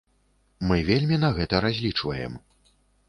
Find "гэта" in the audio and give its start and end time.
1.37-1.55